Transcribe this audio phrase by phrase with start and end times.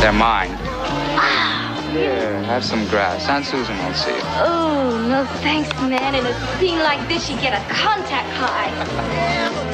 [0.00, 0.56] They're mine.
[1.20, 1.90] Ah.
[1.92, 3.28] Here, have some grass.
[3.28, 4.22] Aunt Susan will see you.
[4.40, 6.14] Oh, no thanks, man.
[6.14, 8.70] In a scene like this, you get a contact high.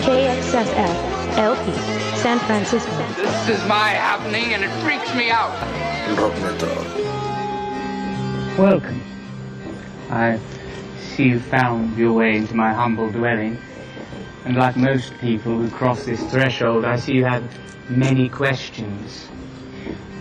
[0.03, 1.73] KXSF LP
[2.17, 2.91] San Francisco.
[3.15, 5.53] This is my happening, and it freaks me out.
[6.19, 6.75] Rock Metal.
[8.59, 9.01] Welcome.
[10.11, 10.41] I
[10.99, 13.59] see you found your way into my humble dwelling.
[14.45, 17.45] And like most people who cross this threshold, I see you have
[17.89, 19.29] many questions.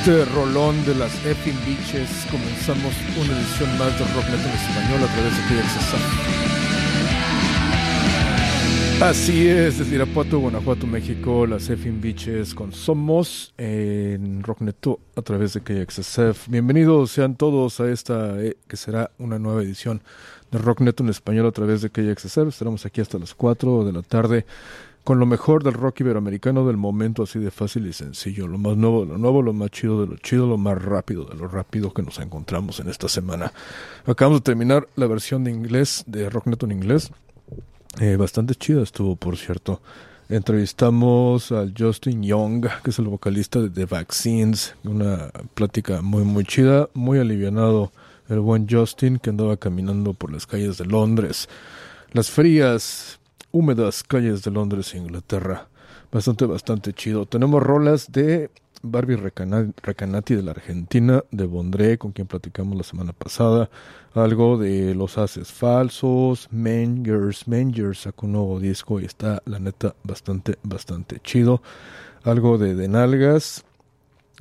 [0.00, 5.08] Este rolón de las Effing Beaches comenzamos una edición más de Rock Metal español a
[5.12, 6.04] través de KXSF.
[9.02, 15.52] Así es, desde Irapuato, Guanajuato, México, las Effing Beaches con Somos en Rockneto a través
[15.52, 16.48] de KXSF.
[16.48, 20.00] Bienvenidos sean todos a esta eh, que será una nueva edición
[20.50, 22.48] de Rockneto en español a través de KXSF.
[22.48, 24.46] Estaremos aquí hasta las 4 de la tarde
[25.04, 28.46] con lo mejor del rock iberoamericano del momento, así de fácil y sencillo.
[28.46, 31.24] Lo más nuevo de lo nuevo, lo más chido de lo chido, lo más rápido
[31.24, 33.52] de lo rápido que nos encontramos en esta semana.
[34.06, 37.10] Acabamos de terminar la versión de inglés, de Rockneto en inglés.
[37.98, 39.80] Eh, bastante chida estuvo, por cierto.
[40.28, 44.76] Entrevistamos al Justin Young, que es el vocalista de The Vaccines.
[44.84, 47.90] Una plática muy, muy chida, muy alivianado.
[48.28, 51.48] El buen Justin que andaba caminando por las calles de Londres.
[52.12, 53.19] Las frías,
[53.52, 55.68] húmedas calles de Londres, Inglaterra.
[56.12, 57.26] Bastante, bastante chido.
[57.26, 58.50] Tenemos rolas de
[58.82, 63.70] Barbie Recana- Recanati de la Argentina, de Bondré, con quien platicamos la semana pasada.
[64.14, 67.46] Algo de Los Haces Falsos, Mangers.
[67.46, 71.62] Mangers sacó un nuevo disco y está, la neta, bastante, bastante chido.
[72.24, 73.64] Algo de De Nalgas.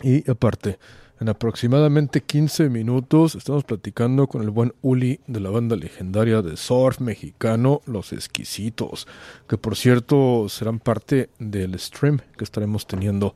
[0.02, 0.80] Y aparte,
[1.20, 6.56] En aproximadamente 15 minutos estamos platicando con el buen Uli de la banda legendaria de
[6.56, 9.06] surf mexicano Los Exquisitos,
[9.50, 13.36] que por cierto serán parte del stream que estaremos teniendo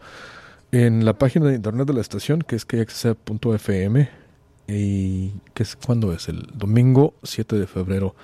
[0.71, 4.09] en la página de internet de la estación, que es kxc.fm.
[4.65, 6.29] ¿Y que es cuándo es?
[6.29, 8.15] El domingo 7 de febrero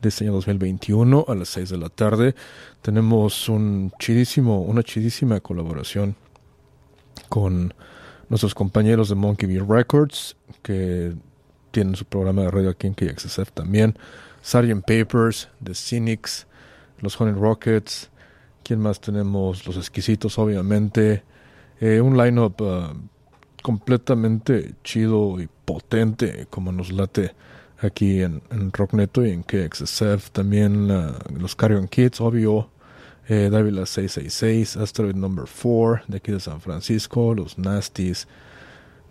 [0.00, 2.36] de este año 2021 a las 6 de la tarde.
[2.82, 6.14] Tenemos un chidísimo, una chidísima colaboración
[7.28, 7.74] con
[8.28, 11.14] nuestros compañeros de Monkey Bee Records, que
[11.70, 13.96] tienen su programa de radio aquí en KXSF también.
[14.42, 14.84] Sgt.
[14.86, 16.46] Papers, The Cynics,
[17.00, 18.10] los Honey Rockets.
[18.62, 19.66] ¿Quién más tenemos?
[19.66, 21.22] Los Exquisitos, obviamente.
[21.80, 22.94] Eh, un lineup uh,
[23.62, 27.34] completamente chido y potente, como nos late
[27.80, 30.30] aquí en, en Rockneto y en KXSF.
[30.32, 32.70] También uh, los Carrion Kids, obvio.
[33.30, 38.26] Eh, Dávila 666, Asteroid Number 4, de aquí de San Francisco, los Nasties,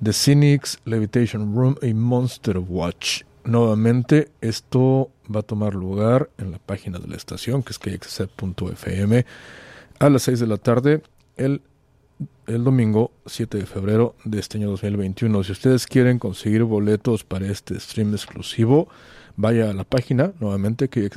[0.02, 3.22] The Cynics, Levitation Room y Monster Watch.
[3.44, 9.24] Nuevamente, esto va a tomar lugar en la página de la estación, que es kxc.fm,
[10.00, 11.04] a las 6 de la tarde,
[11.36, 11.62] el,
[12.48, 15.44] el domingo 7 de febrero de este año 2021.
[15.44, 18.88] Si ustedes quieren conseguir boletos para este stream exclusivo,
[19.36, 21.08] vaya a la página, nuevamente, y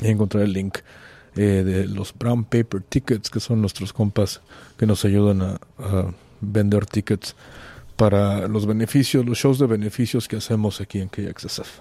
[0.00, 0.78] encontrar el link
[1.36, 4.40] eh, de los Brown Paper Tickets, que son nuestros compas
[4.76, 7.34] que nos ayudan a, a, vender tickets
[7.96, 11.80] para los beneficios, los shows de beneficios que hacemos aquí en KXSF.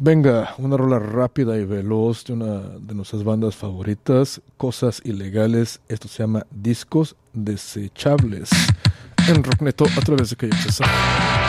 [0.00, 5.80] Venga, una rola rápida y veloz de una de nuestras bandas favoritas, Cosas Ilegales.
[5.88, 8.50] Esto se llama Discos Desechables
[9.26, 11.47] en Rockneto a través de KXSF.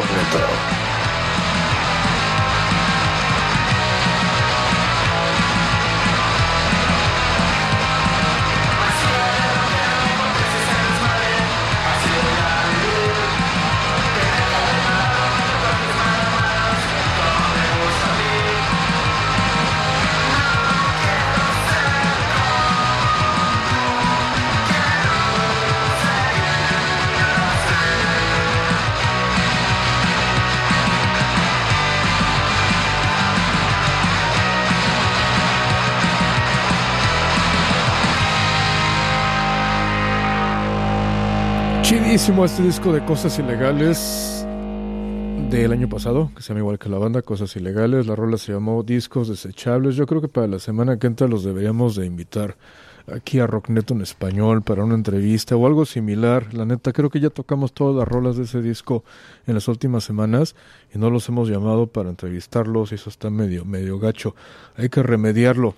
[0.00, 0.89] Magneto.
[42.30, 44.46] Chidísimo este disco de Cosas Ilegales
[45.50, 48.06] del año pasado, que se llama igual que la banda, Cosas Ilegales.
[48.06, 49.96] La rola se llamó Discos Desechables.
[49.96, 52.56] Yo creo que para la semana que entra los deberíamos de invitar
[53.12, 56.54] aquí a Rockneto en español para una entrevista o algo similar.
[56.54, 59.02] La neta, creo que ya tocamos todas las rolas de ese disco
[59.48, 60.54] en las últimas semanas
[60.94, 64.36] y no los hemos llamado para entrevistarlos y eso está medio, medio gacho.
[64.76, 65.74] Hay que remediarlo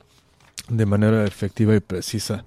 [0.73, 2.45] de manera efectiva y precisa.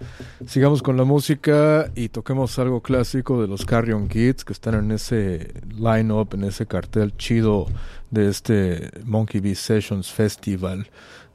[0.47, 4.91] Sigamos con la música y toquemos algo clásico de los Carrion Kids que están en
[4.91, 7.67] ese line-up, en ese cartel chido
[8.09, 10.87] de este Monkey Bee Sessions Festival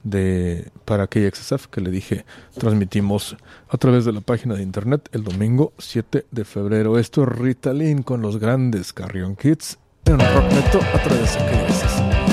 [0.03, 2.25] de para KXSF que le dije
[2.57, 3.37] transmitimos
[3.69, 6.99] a través de la página de internet el domingo 7 de febrero.
[6.99, 12.30] Esto es Ritalin con los grandes Carrion Kids en Rockneto a través de KXSF.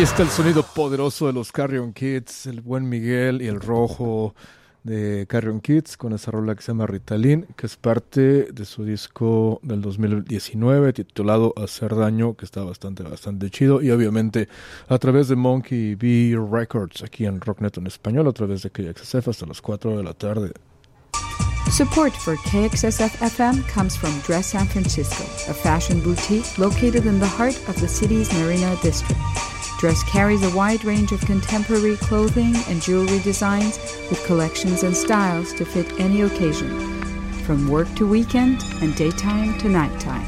[0.00, 4.34] Está el sonido poderoso de los Carrion Kids, el buen Miguel y el rojo
[4.82, 8.82] de Carrion Kids con esa rola que se llama Ritalin, que es parte de su
[8.84, 13.82] disco del 2019 titulado Hacer Daño, que está bastante, bastante chido.
[13.82, 14.48] Y obviamente
[14.88, 19.28] a través de Monkey B Records aquí en Rocknet en español, a través de KXSF
[19.28, 20.52] hasta las 4 de la tarde.
[21.70, 27.28] Support for KXSF FM comes from Dress San Francisco, a fashion boutique located in the
[27.28, 29.20] heart of the city's Marina district.
[29.80, 33.78] Dress carries a wide range of contemporary clothing and jewelry designs
[34.10, 36.68] with collections and styles to fit any occasion,
[37.44, 40.26] from work to weekend and daytime to nighttime.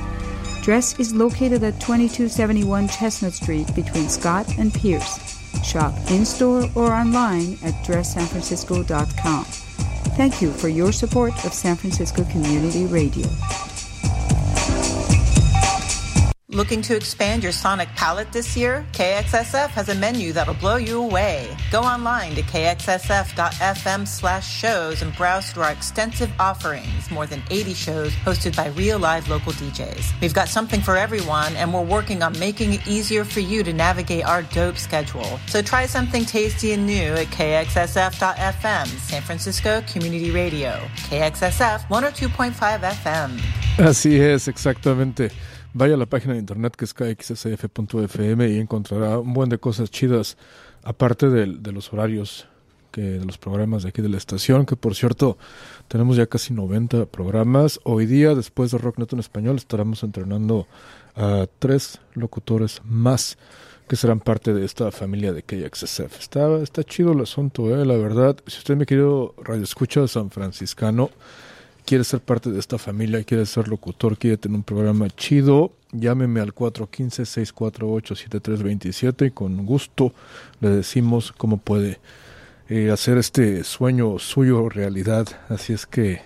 [0.63, 5.19] Dress is located at 2271 Chestnut Street between Scott and Pierce.
[5.63, 9.45] Shop in store or online at dresssanfrancisco.com.
[10.17, 13.27] Thank you for your support of San Francisco Community Radio.
[16.53, 18.85] Looking to expand your sonic palette this year?
[18.93, 21.57] KXSF has a menu that'll blow you away.
[21.71, 27.73] Go online to kxsf.fm slash shows and browse through our extensive offerings, more than 80
[27.73, 30.21] shows hosted by real live local DJs.
[30.21, 33.73] We've got something for everyone, and we're working on making it easier for you to
[33.73, 35.41] navigate our dope schedule.
[35.47, 40.73] So try something tasty and new at kxsf.fm, San Francisco Community Radio.
[41.09, 43.41] KXSF 102.5 FM.
[43.79, 45.33] Así es, exactamente.
[45.75, 49.91] Vaya a la página de internet que es kxsf.fm y encontrará un buen de cosas
[49.91, 50.37] chidas,
[50.83, 52.47] aparte de, de, los horarios
[52.91, 55.39] que de los programas de aquí de la estación, que por cierto
[55.89, 57.81] tenemos ya casi 90 programas.
[57.85, 60.67] Hoy día, después de Rocknet en español, estaremos entrenando
[61.17, 63.39] a tres locutores más
[63.89, 66.19] que serán parte de esta familia de KXSF.
[66.19, 68.37] Está, está chido el asunto, eh, la verdad.
[68.47, 71.11] Si usted me querido radio escucha san franciscano,
[71.85, 76.41] quiere ser parte de esta familia, quiere ser locutor, quiere tener un programa chido, llámeme
[76.41, 80.13] al 415-648-7327 y con gusto
[80.61, 82.01] le decimos cómo puede
[82.69, 85.27] eh, hacer este sueño suyo realidad.
[85.49, 86.21] Así es que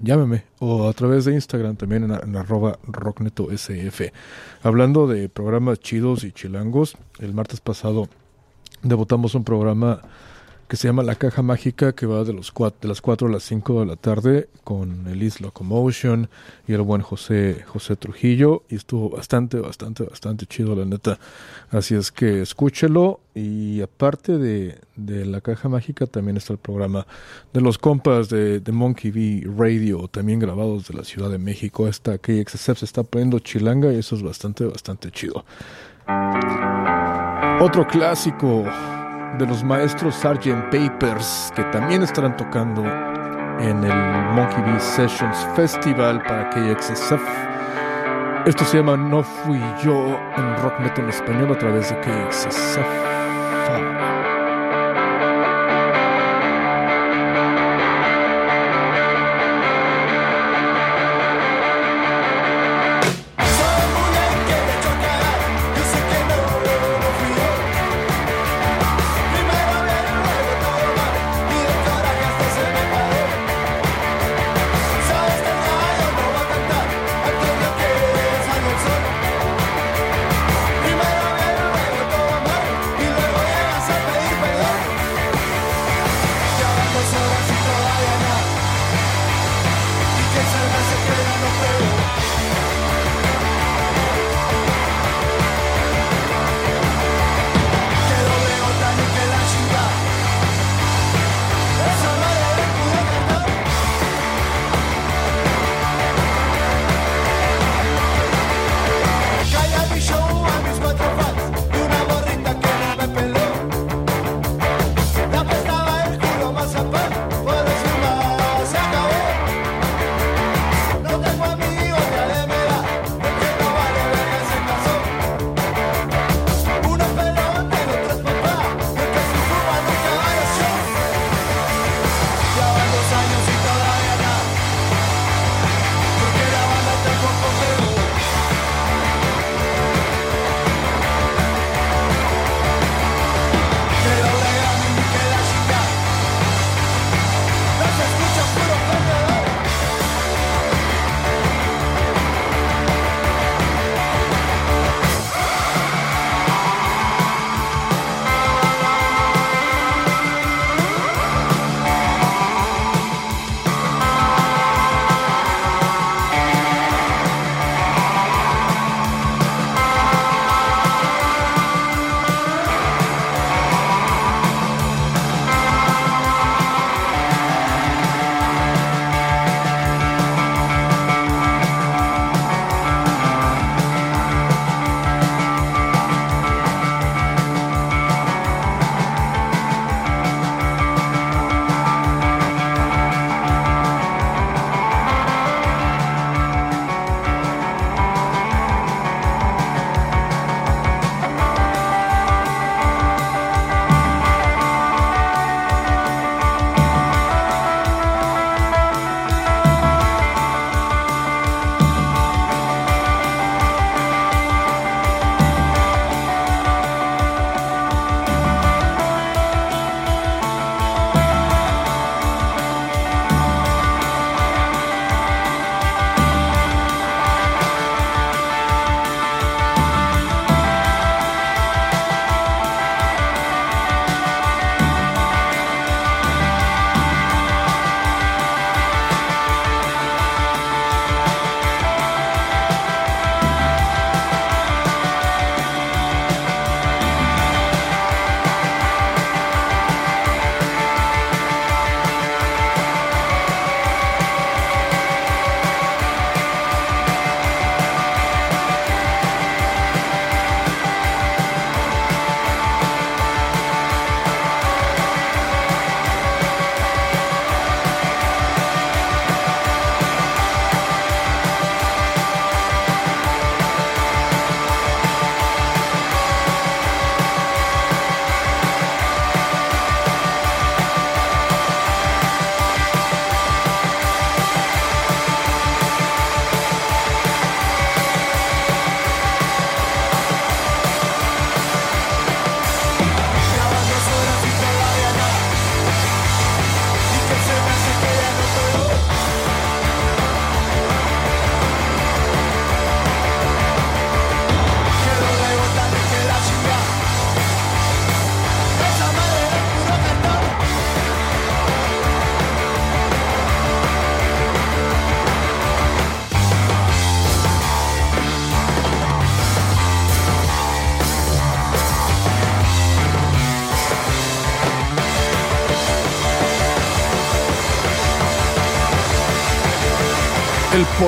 [0.00, 4.00] llámeme o a través de Instagram también en, en arroba rocknetosf.
[4.62, 8.08] Hablando de programas chidos y chilangos, el martes pasado
[8.82, 10.02] debutamos un programa
[10.68, 13.30] que se llama La Caja Mágica, que va de, los cuatro, de las 4 a
[13.30, 16.28] las 5 de la tarde con Elise Locomotion
[16.66, 18.62] y el buen José, José Trujillo.
[18.68, 21.18] Y estuvo bastante, bastante, bastante chido, la neta.
[21.70, 23.20] Así es que escúchelo.
[23.34, 27.06] Y aparte de, de La Caja Mágica, también está el programa
[27.52, 31.88] de los compas de, de Monkey V Radio, también grabados de la Ciudad de México.
[31.88, 35.44] Esta KXSF se está poniendo chilanga y eso es bastante, bastante chido.
[37.60, 38.64] Otro clásico
[39.42, 40.70] de los maestros Sgt.
[40.70, 47.26] Papers, que también estarán tocando en el Monkey Bee Sessions Festival para KXSF.
[48.46, 54.21] Esto se llama No Fui Yo en Rock Metal en español a través de KXSF.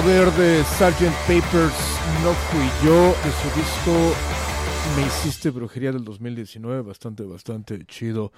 [0.05, 1.15] Poder de Sgt.
[1.27, 1.73] Papers
[2.23, 4.15] no fui yo de su disco
[4.97, 8.31] Me hiciste brujería del 2019, bastante, bastante chido.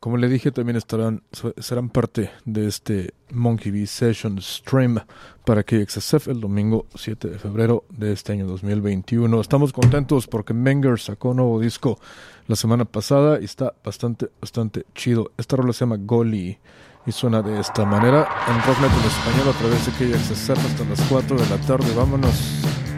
[0.00, 1.22] Como le dije, también estarán,
[1.58, 5.00] serán parte de este Monkey Bee Session Stream
[5.44, 9.38] para KXSF el domingo 7 de febrero de este año 2021.
[9.38, 12.00] Estamos contentos porque Menger sacó nuevo disco
[12.46, 15.30] la semana pasada y está bastante, bastante chido.
[15.36, 16.56] Esta rola se llama Goli
[17.06, 21.00] y suena de esta manera en Rocknet en español a través de KXSF hasta las
[21.08, 21.86] 4 de la tarde.
[21.96, 22.91] Vámonos.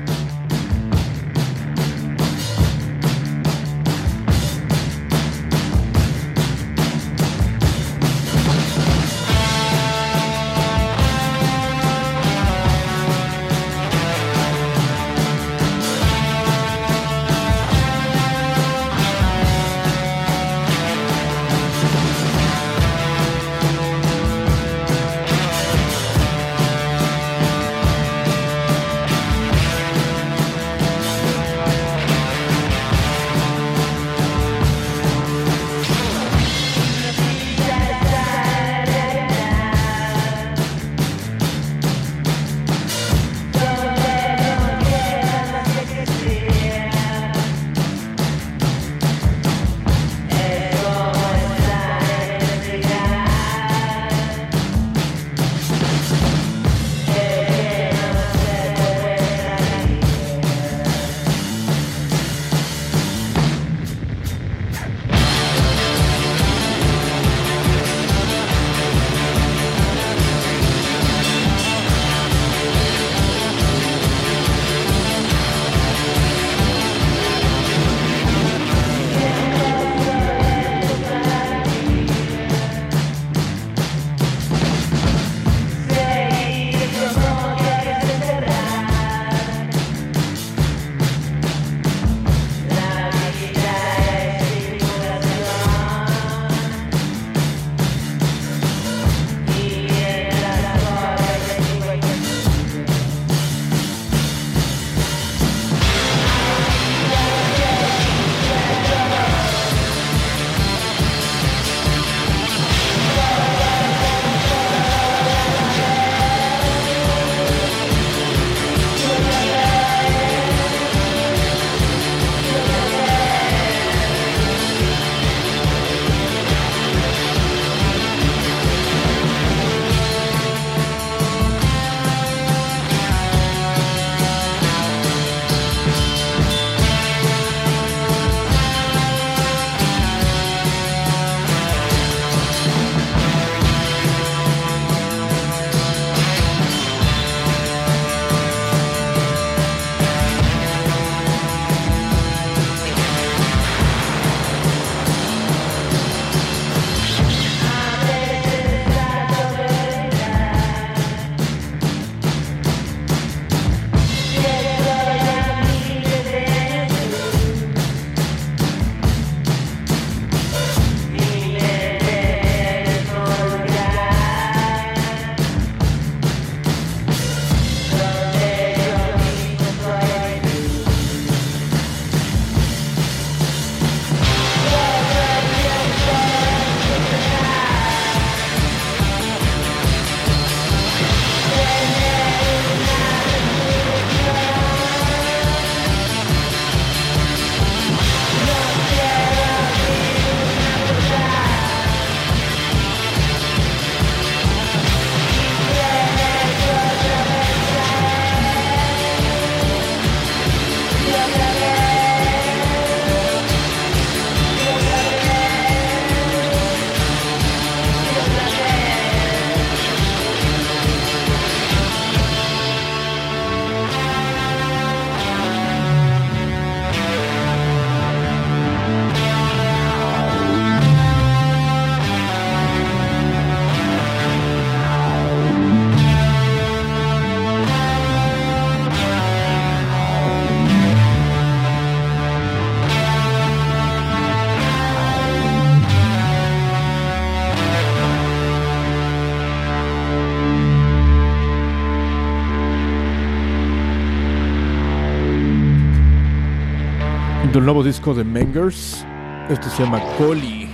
[257.65, 259.07] Del nuevo disco de Mengers.
[259.49, 260.69] Esto se llama Coli.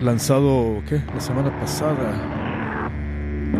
[0.00, 1.00] Lanzado, ¿qué?
[1.14, 2.90] La semana pasada.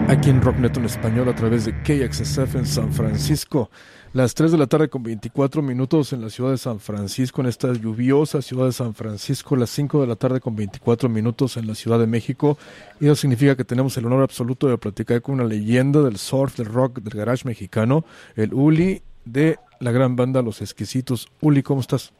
[0.08, 3.70] aquí en Rocknet en español a través de KXSF en San Francisco.
[4.14, 7.46] Las 3 de la tarde con 24 minutos en la ciudad de San Francisco, en
[7.46, 9.54] esta lluviosa ciudad de San Francisco.
[9.54, 12.58] Las 5 de la tarde con 24 minutos en la Ciudad de México.
[12.98, 16.56] Y eso significa que tenemos el honor absoluto de platicar con una leyenda del surf,
[16.56, 18.04] del rock, del garage mexicano,
[18.34, 21.28] el Uli de la gran banda Los Exquisitos.
[21.40, 22.12] Uli, ¿cómo estás?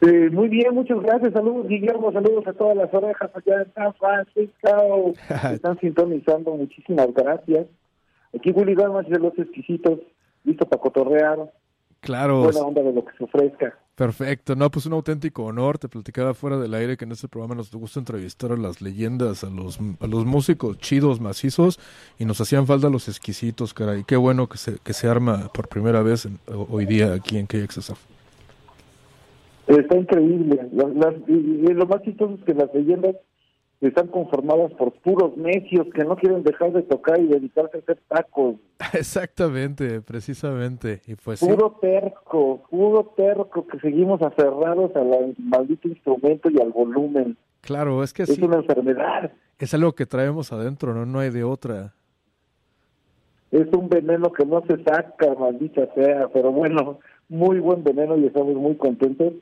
[0.00, 1.32] Eh, muy bien, muchas gracias.
[1.32, 2.12] Saludos, Guillermo.
[2.12, 5.12] Saludos a todas las orejas allá en San Francisco.
[5.52, 6.54] Están sintonizando.
[6.56, 7.66] Muchísimas gracias.
[8.36, 10.00] Aquí Willy Damas de los exquisitos,
[10.44, 11.52] listo para cotorrear.
[12.00, 12.42] Claro.
[12.42, 13.78] Buena onda de lo que se ofrezca.
[13.94, 15.78] Perfecto, no, pues un auténtico honor.
[15.78, 19.44] Te platicaba fuera del aire que en este programa nos gusta entrevistar a las leyendas,
[19.44, 21.78] a los, a los músicos chidos, macizos,
[22.18, 24.02] y nos hacían falta los exquisitos, caray.
[24.04, 27.46] Qué bueno que se, que se arma por primera vez en- hoy día aquí en
[27.46, 27.98] KXSF.
[29.68, 30.60] Está increíble.
[31.28, 33.14] Y lo más chistoso es que las leyendas
[33.88, 37.98] están conformadas por puros necios que no quieren dejar de tocar y dedicarse a hacer
[38.08, 38.56] tacos.
[38.92, 41.00] Exactamente, precisamente.
[41.06, 46.70] Y pues sí, Puro terco, puro terco que seguimos aferrados al maldito instrumento y al
[46.70, 47.36] volumen.
[47.60, 49.32] claro, es que Es sí, una enfermedad.
[49.58, 51.04] es algo que traemos adentro, ¿no?
[51.06, 51.94] No hay de otra.
[53.50, 58.26] Es un veneno que no se saca, maldita sea, pero bueno, muy buen veneno y
[58.26, 59.32] estamos muy contentos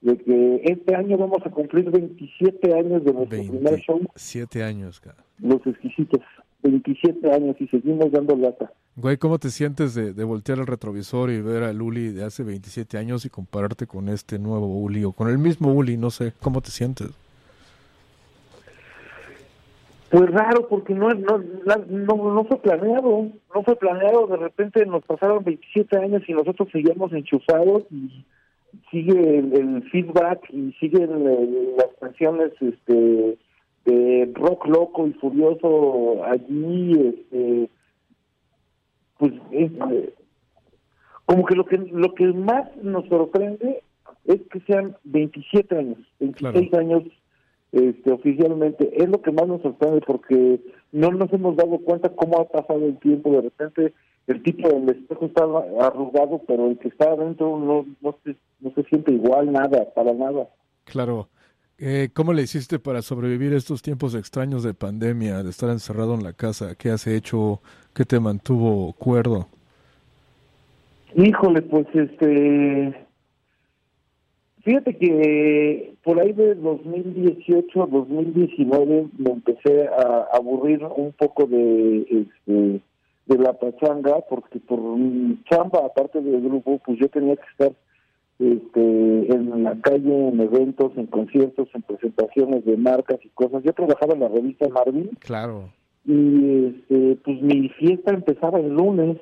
[0.00, 5.00] de que este año vamos a cumplir 27 años de nuestro primer show, 27 años,
[5.00, 5.24] cara.
[5.38, 6.20] Los Exquisitos.
[6.62, 8.70] 27 años y seguimos dando lata.
[8.96, 12.42] Güey, ¿cómo te sientes de, de voltear el retrovisor y ver al Uli de hace
[12.42, 15.96] 27 años y compararte con este nuevo Uli o con el mismo Uli?
[15.96, 17.08] No sé, ¿cómo te sientes?
[20.10, 25.04] Pues raro, porque no, no, no, no fue planeado, no fue planeado, de repente nos
[25.04, 28.24] pasaron 27 años y nosotros seguíamos enchufados y
[28.90, 33.38] sigue el, el feedback y siguen el- las canciones este
[33.86, 37.70] de rock loco y furioso allí, este,
[39.18, 40.14] pues es, eh,
[41.24, 43.82] como que lo que lo que más nos sorprende
[44.26, 47.02] es que sean 27 años, 26 años
[47.72, 48.90] este, oficialmente.
[49.02, 50.60] Es lo que más nos sorprende porque
[50.92, 53.30] no nos hemos dado cuenta cómo ha pasado el tiempo.
[53.30, 53.92] De repente
[54.30, 55.42] el tipo del espejo está
[55.84, 60.12] arrugado, pero el que está adentro no, no, se, no se siente igual, nada, para
[60.12, 60.48] nada.
[60.84, 61.28] Claro.
[61.78, 66.22] Eh, ¿Cómo le hiciste para sobrevivir estos tiempos extraños de pandemia, de estar encerrado en
[66.22, 66.74] la casa?
[66.76, 67.60] ¿Qué has hecho?
[67.94, 69.48] ¿Qué te mantuvo cuerdo?
[71.16, 73.06] Híjole, pues este...
[74.62, 82.82] Fíjate que por ahí de 2018 2019 me empecé a aburrir un poco de este
[83.30, 87.72] de la pachanga porque por mi chamba aparte del grupo pues yo tenía que estar
[88.38, 93.62] este en la calle en eventos en conciertos en presentaciones de marcas y cosas.
[93.62, 95.10] Yo trabajaba en la revista Marvin.
[95.20, 95.70] Claro.
[96.06, 99.18] y este pues mi fiesta empezaba el lunes.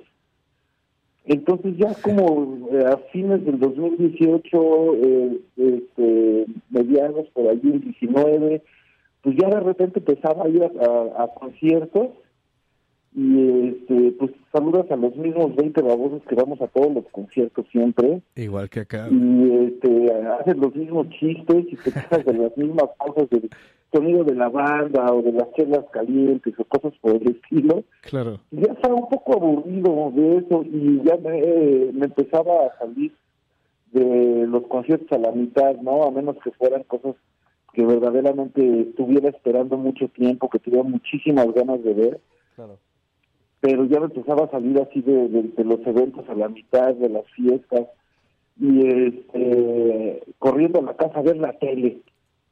[1.25, 8.63] Entonces ya como eh, a fines del 2018 eh, este mediados por allí el 19
[9.23, 12.09] pues ya de repente empezaba a ir a, a- a conciertos
[13.15, 17.67] y este pues saludas a los mismos 20 babosos que vamos a todos los conciertos
[17.73, 19.09] siempre Igual que acá.
[19.11, 23.49] y este haces los mismos chistes y te quejas de las mismas cosas del
[23.93, 28.41] sonido de la banda o de las chelas calientes o cosas por el estilo Claro.
[28.51, 33.13] y ya estaba un poco aburrido de eso y ya me, me empezaba a salir
[33.93, 36.03] de los conciertos a la mitad, ¿no?
[36.05, 37.15] A menos que fueran cosas
[37.73, 42.21] que verdaderamente estuviera esperando mucho tiempo, que tuviera muchísimas ganas de ver,
[42.55, 42.79] Claro.
[43.61, 46.95] Pero ya me empezaba a salir así de, de- de los eventos a la mitad,
[46.95, 47.87] de las fiestas,
[48.61, 51.99] y este, corriendo a la casa a ver la tele.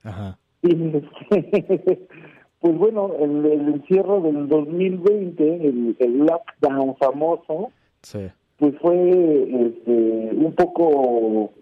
[0.04, 0.38] Ajá.
[0.62, 2.06] Y este,
[2.60, 7.70] pues bueno, el, el encierro del 2020, el, el lockdown famoso,
[8.02, 8.20] Sí.
[8.58, 8.94] pues fue
[9.66, 11.52] este, un poco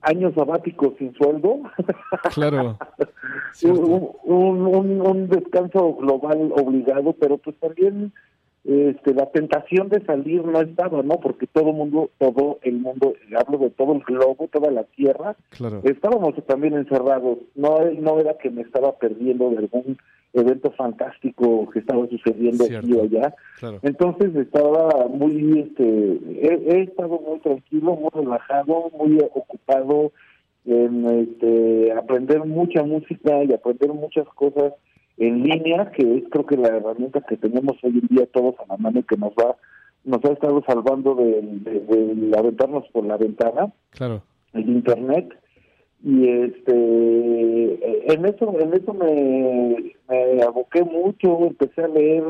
[0.00, 1.60] años sabáticos sin sueldo.
[2.34, 2.78] Claro.
[3.64, 8.12] un, un, un- un descanso global obligado, pero pues también
[8.64, 11.18] este, la tentación de salir no estaba, ¿no?
[11.18, 15.34] Porque todo el mundo, todo el mundo, hablo de todo el globo, toda la tierra,
[15.50, 15.80] Claro.
[15.84, 17.38] estábamos también encerrados.
[17.56, 19.96] No, no era que me estaba perdiendo de algún
[20.34, 23.34] evento fantástico que estaba sucediendo aquí o allá.
[23.58, 23.80] Claro.
[23.82, 30.12] Entonces estaba muy, este, he, he estado muy tranquilo, muy relajado, muy ocupado
[30.64, 34.72] en este, aprender mucha música y aprender muchas cosas
[35.18, 38.66] en línea, que es creo que la herramienta que tenemos hoy en día todos a
[38.68, 39.56] la mano y que nos va,
[40.04, 44.22] nos ha estado salvando de, de, de aventarnos por la ventana Claro.
[44.54, 45.28] el internet
[46.04, 52.24] y este en eso en eso me, me aboqué mucho empecé a leer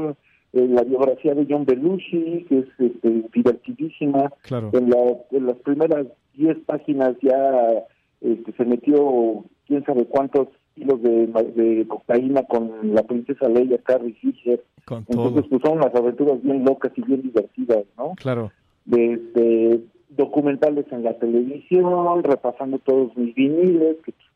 [0.52, 4.70] eh, la biografía de John Belushi que es este, divertidísima Claro.
[4.74, 7.84] en, la- en las primeras 10 páginas ya
[8.20, 14.14] este, se metió quién sabe cuántos kilos de, de cocaína con la princesa Leia Carrie
[14.14, 15.28] Fisher Con todo.
[15.28, 18.50] entonces pues son unas aventuras bien locas y bien divertidas no Claro.
[18.86, 19.80] de este,
[20.10, 24.26] documentales en la televisión, repasando todos mis viniles, que pues,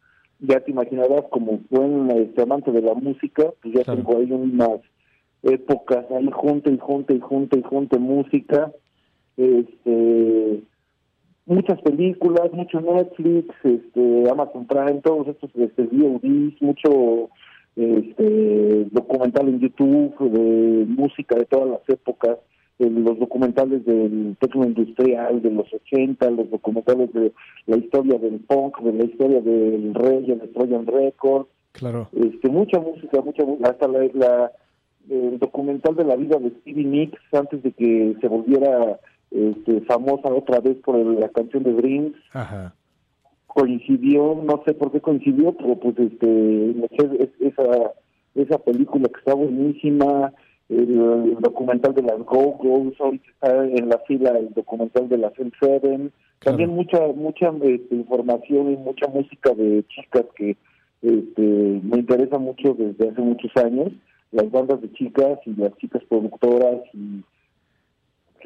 [0.41, 4.03] ya te imaginarás como buen este, amante de la música, pues ya Claro.
[4.03, 4.81] tengo ahí unas
[5.43, 8.73] épocas ahí junta y junta y junta y junta música,
[9.37, 10.63] este
[11.47, 17.31] muchas películas, mucho Netflix, este Amazon Prime, todos estos este, VODs, mucho
[17.77, 22.39] este documental en YouTube de música de todas las épocas,
[22.79, 27.33] los documentales del tecno industrial de los 80, los documentales de
[27.67, 32.09] la historia del punk, de la historia del rey, de Trojan Records, Claro.
[32.15, 34.53] este mucha música, mucha hasta la, la-
[35.09, 38.99] el documental de la vida de Stevie Nicks antes de que se volviera
[39.31, 42.15] este, famosa otra vez por el- la canción de Dreams.
[42.33, 42.75] Ajá.
[43.47, 46.75] coincidió, no sé por qué coincidió, pero pues este,
[47.41, 47.93] esa,
[48.35, 50.31] esa película que está buenísima,
[50.69, 52.59] el, el documental de las Go
[52.99, 56.11] ahorita está en la fila el documental de las M7,
[56.41, 60.57] también mucha mucha este, información y mucha música de chicas que
[61.03, 61.41] este,
[61.83, 63.91] me interesa mucho desde hace muchos años,
[64.33, 67.23] las bandas de chicas y las chicas productoras y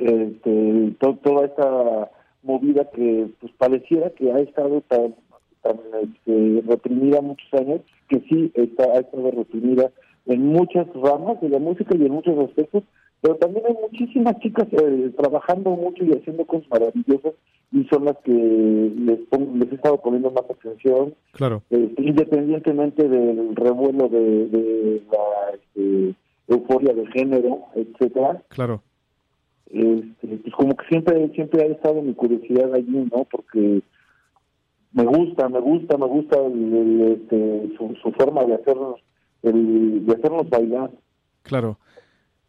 [0.00, 2.10] este, to- toda esta
[2.42, 5.14] movida que pues pareciera que ha estado tan,
[5.62, 9.90] tan este, reprimida muchos años, que sí está, ha estado reprimida
[10.26, 12.82] en muchas ramas de la música y en muchos aspectos,
[13.20, 17.34] pero también hay muchísimas chicas eh, trabajando mucho y haciendo cosas maravillosas
[17.72, 21.62] y son las que les, pongo- les he estado poniendo más atención, Claro.
[21.70, 26.14] este, independientemente del revuelo de, de la este,
[26.48, 28.82] euforia de género, etcétera Claro.
[29.72, 33.82] Este, pues como que siempre siempre ha estado mi curiosidad allí no porque
[34.92, 39.00] me gusta me gusta me gusta el- este, su, su forma de hacernos
[39.42, 40.90] el, de hacernos bailar
[41.42, 41.78] Claro.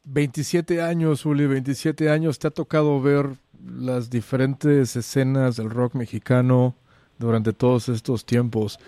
[0.03, 2.39] 27 años, Uli, 27 años.
[2.39, 3.27] ¿Te ha tocado ver
[3.63, 6.73] las diferentes escenas del rock mexicano
[7.19, 8.79] durante todos estos tiempos?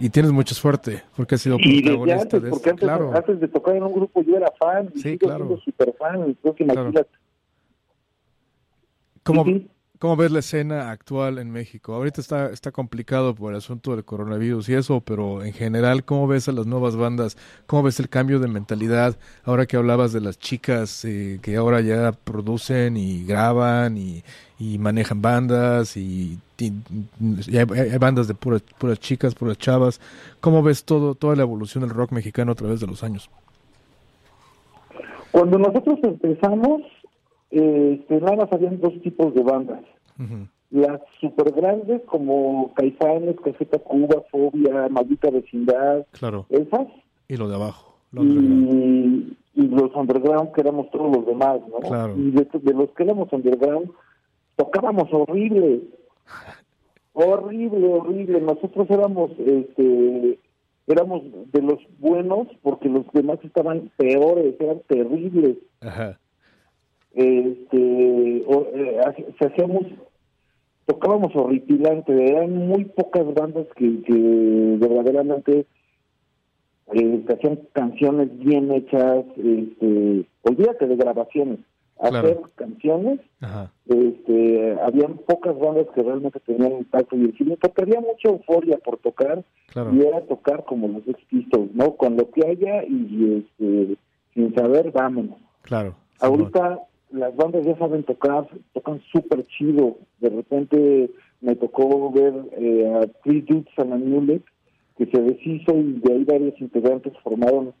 [0.00, 2.70] Y tienes mucha suerte, porque has sido y protagonista antes de porque esto.
[2.70, 3.12] antes, Claro.
[3.14, 5.44] antes de tocar en un grupo yo era fan y Sí, sigo claro.
[5.46, 6.80] siendo super fan creo que Claro.
[6.82, 7.10] imagínate
[9.24, 9.70] ¿Cómo, Sí, sí.
[9.98, 11.92] ¿Cómo ves la escena actual en México?
[11.92, 16.28] Ahorita está, está complicado por el asunto del coronavirus y eso, pero en general, ¿cómo
[16.28, 17.36] ves a las nuevas bandas?
[17.66, 19.16] ¿Cómo ves el cambio de mentalidad?
[19.44, 24.22] Ahora que hablabas de las chicas eh, que ahora ya producen y graban y,
[24.60, 26.72] y manejan bandas y, y-
[27.56, 30.00] hay, hay bandas de puras, puras chicas, puras chavas.
[30.40, 33.28] ¿Cómo ves todo, toda la evolución del rock mexicano a través de los años?
[35.30, 36.82] cuando nosotros empezamos
[37.50, 39.80] eh, nada más habían dos tipos de bandas
[40.70, 46.44] las super grandes como Caifanes, Cafeta Cuba, Fobia, Maldita Vecindad, Claro.
[46.50, 46.86] esas,
[47.26, 47.94] Y lo de abajo.
[48.12, 48.74] lo underground.
[49.54, 51.78] y, y los underground que éramos todos los demás, ¿no?
[51.88, 52.14] Claro.
[52.18, 53.90] Y de, de los que éramos underground,
[54.56, 55.84] tocábamos horrible,
[57.14, 58.40] horrible, horrible.
[58.40, 60.38] Nosotros éramos, este,
[60.86, 65.56] éramos de los buenos porque los demás estaban peores, eran terribles.
[65.80, 66.18] Ajá.
[67.14, 69.00] Este, o- eh,
[69.38, 69.82] se hacíamos
[70.86, 75.66] tocábamos horripilante, eran muy pocas bandas que, que verdaderamente
[76.94, 81.58] eh, que hacían canciones bien hechas, este, olvídate de grabaciones,
[82.00, 82.42] hacer Claro.
[82.54, 83.70] canciones, Ajá.
[83.86, 88.78] este, habían pocas bandas que realmente tenían impacto y el cine, porque había mucha euforia
[88.78, 89.92] por tocar Claro.
[89.94, 91.96] y era tocar como los Sex Pistols, ¿no?
[91.96, 93.96] Con lo que haya y este,
[94.32, 95.36] sin saber, vámonos.
[95.60, 95.94] Claro.
[96.20, 99.96] Ahorita las bandas ya saben tocar, tocan súper chido.
[100.20, 104.42] De repente me tocó ver eh, a Three Dudes and a Mullet,
[104.96, 107.72] que se deshizo y de ahí varios integrantes formaron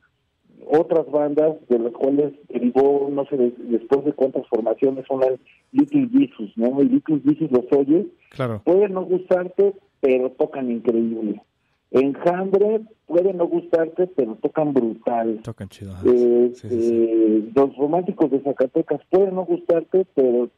[0.70, 5.32] otras bandas, de las cuales derivó, no sé, de- después de cuántas formaciones son las
[5.72, 6.82] Little Jesus, ¿no?
[6.82, 8.62] Y Little Jesus los oyes, Claro.
[8.64, 11.40] puede no gustarte, pero tocan increíble.
[11.90, 15.40] Enjambre puede no gustarte, pero tocan brutal.
[15.42, 15.92] Tocan chido.
[16.04, 16.94] Eh, Sí, sí, sí.
[16.94, 20.50] eh, los románticos de Zacatecas pueden no gustarte, pero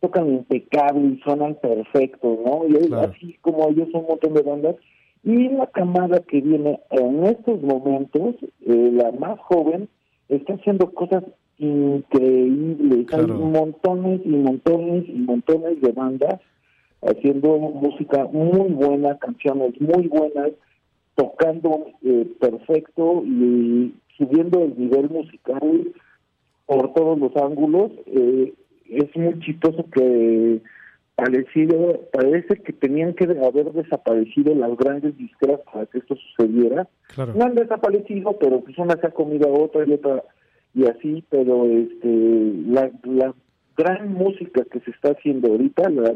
[0.00, 2.66] tocan impecable y suenan perfectos, ¿no?
[2.68, 3.12] Y Claro.
[3.14, 4.76] así como ellos un montón de bandas.
[5.24, 8.34] Y la camada que viene en estos momentos,
[8.66, 9.88] eh, la más joven,
[10.28, 11.22] está haciendo cosas
[11.58, 13.06] increíbles.
[13.06, 13.34] Claro.
[13.34, 16.40] Hay montones y montones y montones de bandas
[17.02, 20.52] haciendo música muy buena, canciones muy buenas,
[21.14, 25.92] tocando eh, perfecto y subiendo el nivel musical
[26.66, 27.90] por todos los ángulos.
[28.06, 28.54] Eh,
[28.88, 30.60] es muy chistoso que
[31.14, 36.88] parecido, parece que tenían que haber desaparecido las grandes disqueras para que esto sucediera.
[37.14, 37.34] Claro.
[37.34, 40.22] No han desaparecido, pero pues una se ha comido a otra y otra
[40.74, 43.34] y así, pero este la, la
[43.76, 46.14] gran música que se está haciendo ahorita, la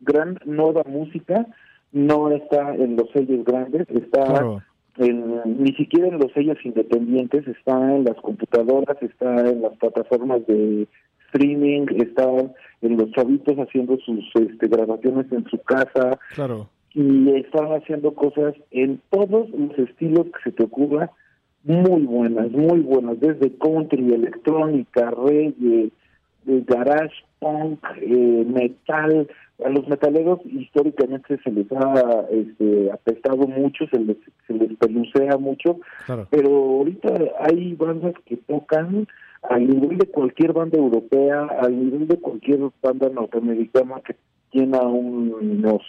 [0.00, 1.46] gran nueva música,
[1.92, 4.62] no está en los sellos grandes, está Claro.
[4.98, 10.46] en, ni siquiera en los sellos independientes, está en las computadoras, está en las plataformas
[10.46, 10.86] de
[11.26, 12.24] streaming, está
[12.82, 16.68] en los chavitos haciendo sus este, grabaciones en su casa Claro.
[16.94, 21.10] y están haciendo cosas en todos los estilos que se te ocurra,
[21.64, 25.90] muy buenas, muy buenas, desde country, electrónica, reggae,
[26.66, 29.28] garage, punk, eh, metal.
[29.64, 35.36] A los metaleros históricamente se les ha este, apestado mucho, se les, se les pelucea
[35.36, 36.26] mucho, Claro.
[36.30, 37.08] pero ahorita
[37.40, 39.06] hay bandas que tocan
[39.42, 44.14] al nivel de cualquier banda europea, al nivel de cualquier banda norteamericana que
[44.52, 45.82] llena un- unos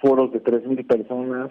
[0.00, 1.50] foros de 3.000 personas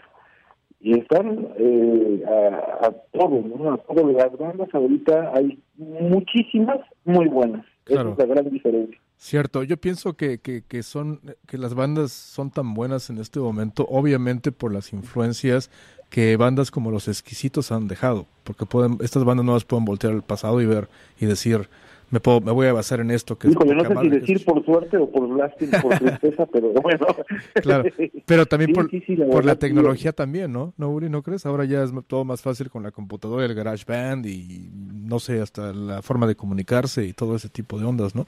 [0.80, 3.74] y están eh, a, a todo, ¿no?
[3.74, 4.12] A todo.
[4.12, 7.66] Las bandas ahorita hay muchísimas muy buenas.
[7.84, 8.14] Claro.
[8.14, 9.00] Esa es la gran diferencia.
[9.18, 13.40] Cierto, yo pienso que, que, que son que las bandas son tan buenas en este
[13.40, 15.70] momento, obviamente por las influencias
[16.10, 20.24] que bandas como los exquisitos han dejado, porque pueden, estas bandas nuevas pueden voltear al
[20.24, 21.70] pasado y ver y decir,
[22.14, 24.36] me puedo, me voy a basar en esto que es Híjole, no sé si decir
[24.38, 27.08] es- por suerte o por lástima, por tristeza, pero bueno.
[27.56, 27.84] Claro,
[28.28, 30.74] pero también Sí, por, sí, sí, la por la tecnología también, ¿no?
[30.78, 31.46] ¿No, Uri, no crees?
[31.48, 34.70] Ahora ya es todo más fácil con la computadora, el garage band y
[35.08, 38.28] no sé, hasta la forma de comunicarse y todo ese tipo de ondas, ¿no?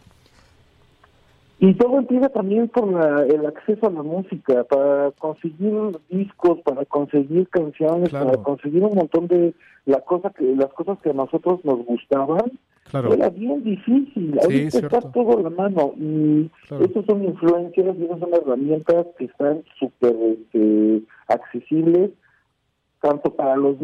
[1.59, 5.73] Y todo empieza también por la- el acceso a la música, para conseguir
[6.09, 8.25] discos, para conseguir canciones, Claro.
[8.31, 9.53] para conseguir un montón de
[9.85, 12.51] la cosa que las cosas que a nosotros nos gustaban.
[12.89, 13.13] Claro.
[13.13, 14.39] Era bien difícil.
[14.47, 14.97] Sí, cierto.
[14.97, 16.85] está todo a la mano y Claro.
[16.85, 22.11] esas son influencias y esas son herramientas que están súper este, accesibles
[23.01, 23.75] tanto para los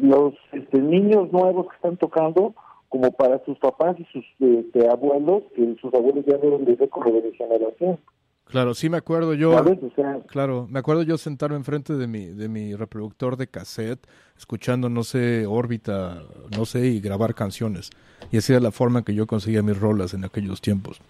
[0.00, 2.54] los este, niños nuevos que están tocando
[2.88, 7.10] como para sus papás y sus este, abuelos, que sus abuelos ya deben de como
[7.10, 7.98] de generación.
[8.54, 9.52] Claro, sí me acuerdo yo.
[9.52, 9.80] ¿Sabes?
[9.82, 14.06] O sea, Claro, me acuerdo yo sentarme enfrente de mi, de mi reproductor de cassette,
[14.38, 16.22] escuchando, no sé, órbita,
[16.56, 17.90] no sé, y grabar canciones.
[18.30, 21.00] Y esa era la forma en que yo conseguía mis rolas en aquellos tiempos.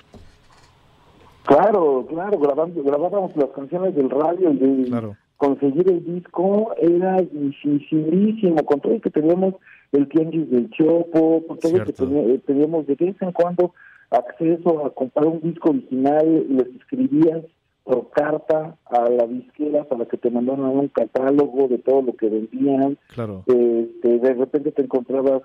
[1.44, 5.14] claro, claro, grabando, grabábamos las canciones del radio y de Claro.
[5.36, 9.56] conseguir el disco era dificilísimo, con todo y que teníamos
[9.92, 11.92] el tianguis del Chopo, con todo y que
[12.34, 13.74] eh, teníamos de vez en cuando
[14.10, 17.42] acceso a comprar un disco original, les escribías
[17.84, 22.28] por carta a la disquera para que te mandaran un catálogo de todo lo que
[22.28, 23.44] vendían, Claro.
[23.46, 25.42] este, de repente te encontrabas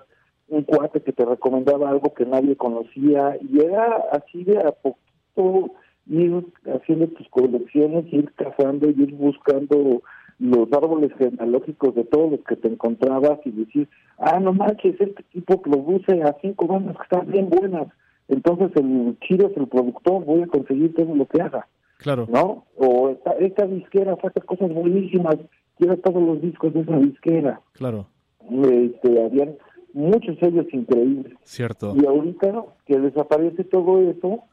[0.48, 5.70] un cuate que te recomendaba algo que nadie conocía y era así de a poquito
[6.08, 6.44] ir
[6.74, 10.02] haciendo tus colecciones, ir cazando y ir buscando
[10.40, 13.88] los árboles genealógicos de todo lo que te encontrabas y decir,
[14.18, 17.88] ah, no manches, este tipo produce a cinco bandas que están bien buenas,
[18.30, 21.66] entonces el chido es el productor, voy a conseguir todo lo que haga.
[21.98, 22.26] Claro.
[22.30, 22.64] ¿no?
[22.76, 25.36] O esta, esta disquera saca cosas buenísimas,
[25.78, 27.60] quiero todos los discos de esa disquera.
[27.72, 28.06] Claro.
[28.50, 29.56] Este, habían
[29.92, 31.34] muchos sellos increíbles.
[31.42, 31.94] Cierto.
[31.96, 34.44] Y ahorita que desaparece todo eso,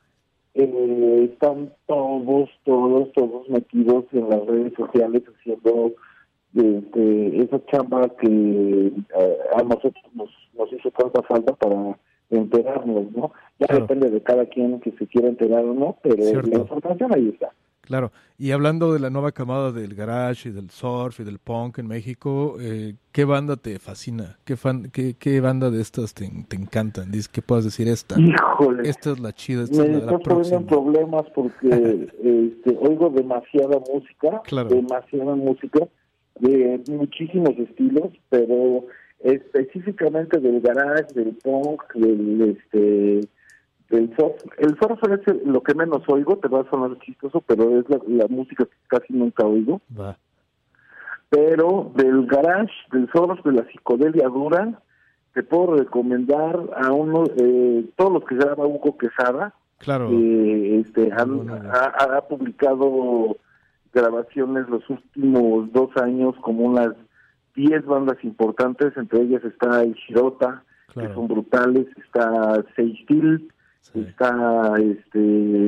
[0.55, 5.93] eh, están todos, todos, todos metidos en las redes sociales haciendo
[6.55, 11.97] este, esa chamba que eh, a nosotros nos, nos hizo tanta falta para
[12.29, 13.31] enterarnos, ¿no?
[13.59, 13.81] Ya Claro.
[13.83, 16.49] depende de cada quien que se quiera enterar o no, pero Cierto.
[16.49, 17.49] la información ahí está.
[17.81, 18.11] Claro.
[18.37, 21.87] Y hablando de la nueva camada del garage y del surf y del punk en
[21.87, 24.37] México, eh, ¿qué banda te fascina?
[24.43, 27.09] ¿Qué, fan, qué, qué banda de estas te, te encantan?
[27.11, 28.19] Dices que puedas decir esta.
[28.19, 28.89] Híjole.
[28.89, 30.61] Esta es la chida, esta Me es la, la próxima.
[30.67, 31.55] problemas porque
[32.23, 34.67] este, oigo demasiada música, Claro.
[34.67, 35.87] demasiada música
[36.41, 38.85] de muchísimos estilos, pero
[39.21, 43.21] específicamente del garage, del punk, del este
[43.89, 44.35] del surf.
[44.57, 47.89] El surf es el- lo que menos oigo, te va a sonar chistoso, pero es
[47.89, 49.81] la, la música que casi nunca oigo.
[49.97, 50.17] Va.
[51.29, 54.81] Pero del garage, del surf, de la psicodelia dura,
[55.33, 60.09] te puedo recomendar a uno, eh, todos los que graba Hugo Quesada, Claro.
[60.11, 63.37] eh, este, han- ha, ha publicado
[63.93, 66.93] grabaciones los últimos dos años como unas
[67.55, 70.63] 10 bandas importantes, entre ellas está el Shirota,
[70.93, 71.09] Claro.
[71.09, 73.51] que son brutales, está Seistil,
[73.93, 74.05] Sí.
[74.07, 75.19] está este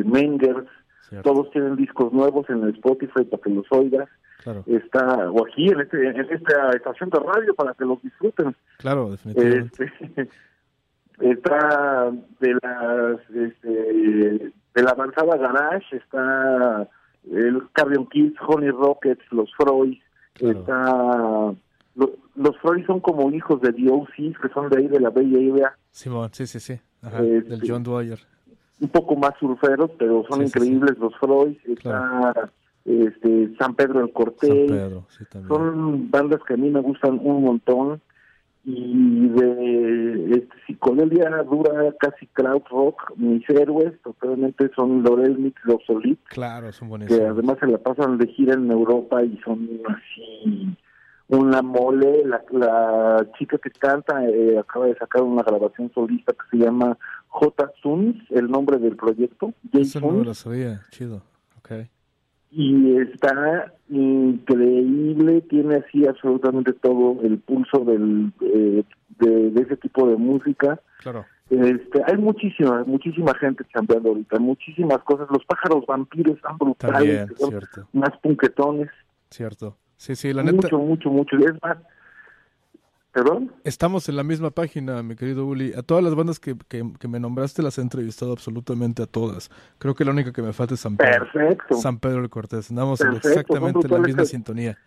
[0.05, 0.67] Mengers,
[1.09, 1.32] Cierto.
[1.34, 4.07] todos tienen discos nuevos en el Spotify para que los oigas.
[4.43, 8.55] Claro, Está, o aquí en, este, en esta estación de radio para que los disfruten.
[8.78, 9.84] claro, definitivamente.
[9.99, 10.30] Este,
[11.20, 13.70] está de las este,
[14.76, 16.88] de la avanzada Garage, está
[17.30, 19.97] el Carrion Kids, Honey Rockets, los Freud,
[20.34, 20.59] Claro.
[20.59, 20.86] está
[21.95, 25.34] lo- los Freud son como hijos de OCs, que son de ahí de la Bay
[25.36, 26.80] Area, Simón, sí, sí, sí.
[27.02, 28.20] Ajá, Este- del John Dwyer.
[28.82, 32.50] un poco más surferos, pero son Sí, sí, increíbles los Freud, está
[32.86, 35.50] este San Pedro el San Cortés, Pedro, sí, también.
[35.50, 38.02] son bandas que a mí me gustan un montón
[38.66, 45.74] y de este, psicodelia dura casi crowd rock mis héroes totalmente son Laurel Mix de
[45.74, 47.30] Obsolete Claro, son que buenísimos.
[47.32, 50.76] además se la pasan de gira en Europa y son así
[51.30, 56.57] una mole la, la chica que canta eh, acaba de sacar una grabación solista que
[56.57, 57.71] se llama J.
[57.82, 59.80] Suns el nombre del proyecto J.
[59.80, 61.21] Eso no lo sabía, chido.
[61.59, 61.71] Ok.
[62.51, 68.84] y está increíble, tiene así absolutamente todo el pulso del, eh,
[69.19, 70.80] de, de ese tipo de música.
[70.99, 71.25] Claro.
[71.49, 75.27] Este, hay muchísima, muchísima gente chambeando ahorita, muchísimas cosas.
[75.32, 78.89] Los pájaros vampiros están brutales, También, que son cierto, más punquetones.
[79.30, 79.77] cierto.
[80.00, 81.36] Sí, sí, la neta, mucho, mucho, mucho.
[81.38, 81.78] Es más,
[83.12, 83.52] ¿perdón?
[83.66, 85.74] estamos en la misma página, mi querido Uli.
[85.74, 89.52] A todas las bandas que, que, que me nombraste las he entrevistado absolutamente a todas.
[89.78, 91.28] Creo que la única que me falta es San Pedro.
[91.34, 91.76] Perfecto.
[91.76, 92.70] San Pedro el Cortés.
[92.70, 94.78] Andamos en Perfecto, exactamente son la misma que- sintonía.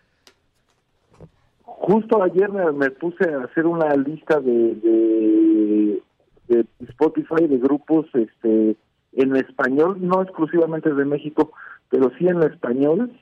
[1.64, 6.02] Justo ayer me, me puse a hacer una lista de, de,
[6.48, 8.76] de Spotify de grupos este
[9.14, 11.52] en español, no exclusivamente de México,
[11.90, 13.12] pero sí en español,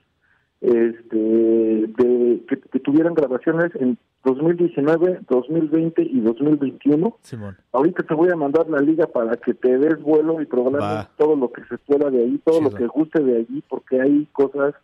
[0.60, 7.16] este de que, que tuvieran grabaciones en 2019, 2020 y 2021.
[7.22, 7.56] Simón.
[7.72, 11.10] Ahorita te voy a mandar la liga para que te des vuelo y programes Va.
[11.16, 14.26] todo lo que se pueda de ahí, todo lo que guste de allí, porque hay
[14.32, 14.74] cosas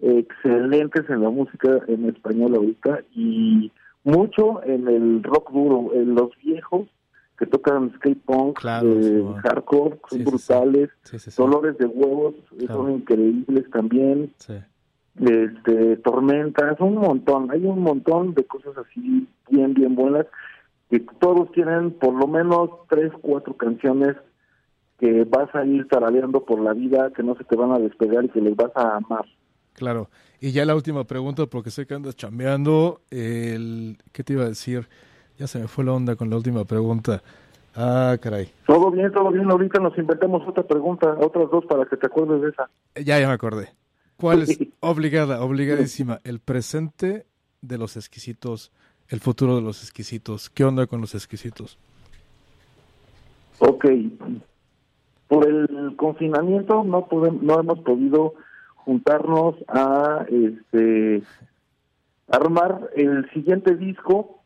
[0.00, 3.72] excelentes en la música en español ahorita y
[4.04, 6.88] mucho en el rock duro, en los viejos
[7.38, 11.42] que tocan skate punk, Claro, eh, hardcore, son Sí, brutales, Sí, sí, sí.
[11.42, 12.74] dolores de huevos, eh, Claro.
[12.82, 14.32] son increíbles también.
[15.20, 20.26] Este tormentas, un montón, hay un montón de cosas así bien bien buenas
[20.92, 24.14] que todos tienen por lo menos tres, cuatro canciones
[24.98, 28.24] que vas a ir tarareando por la vida, que no se te van a despegar
[28.24, 29.24] y que les vas a amar.
[29.72, 30.10] Claro.
[30.38, 33.00] Y ya la última pregunta, porque sé que andas chambeando.
[33.10, 33.96] El...
[34.12, 34.86] ¿Qué te iba a decir?
[35.38, 37.22] Ya se me fue la onda con la última pregunta.
[37.74, 38.52] Ah, caray.
[38.66, 42.42] Todo bien, todo bien, ahorita nos inventamos otra pregunta, otras dos para que te acuerdes
[42.42, 42.68] de esa.
[43.02, 43.70] Ya, ya me acordé.
[44.22, 46.20] ¿Cuál es obligada, obligadísima?
[46.24, 47.26] El presente
[47.60, 48.70] de los exquisitos,
[49.08, 50.48] el futuro de los exquisitos.
[50.48, 51.76] ¿Qué onda con los exquisitos?
[53.58, 53.84] Ok,
[55.28, 58.34] por el confinamiento no podem- no hemos podido
[58.76, 61.22] juntarnos a este
[62.28, 64.41] armar el siguiente disco